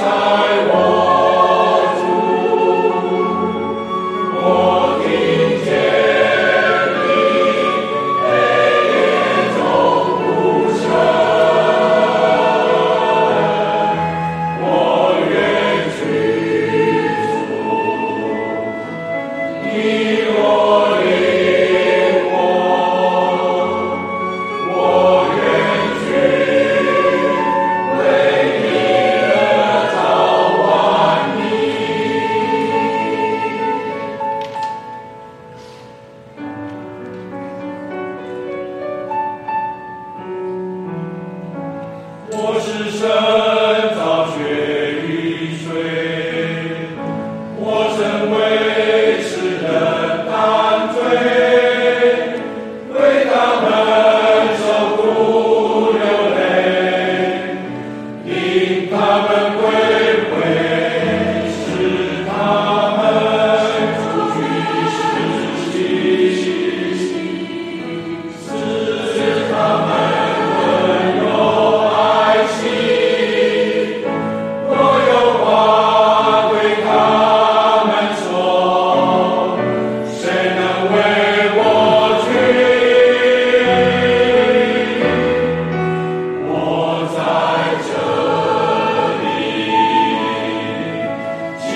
[0.00, 0.49] Son.
[42.32, 43.59] 我是神。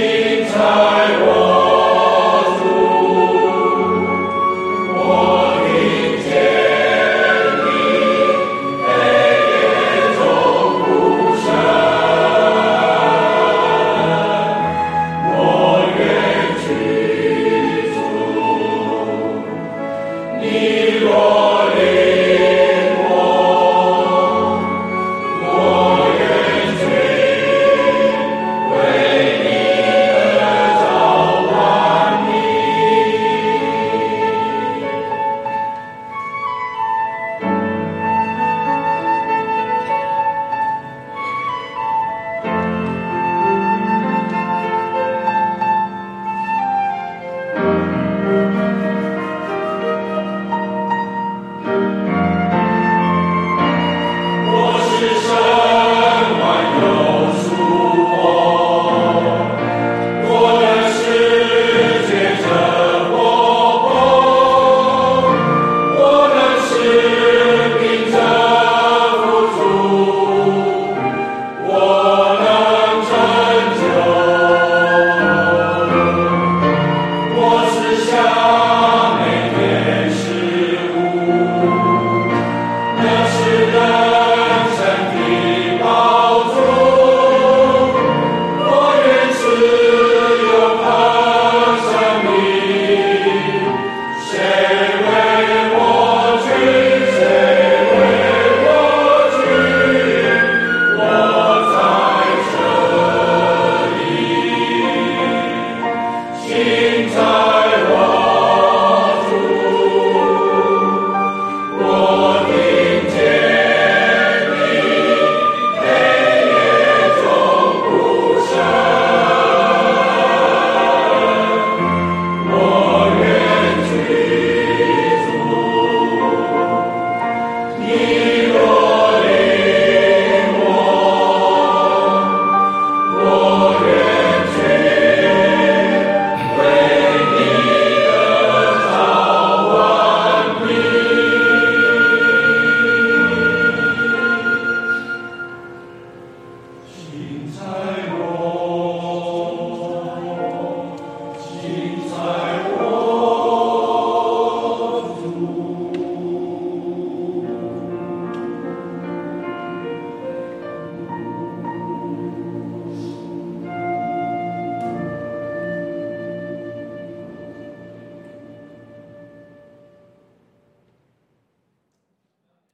[0.00, 0.90] 在。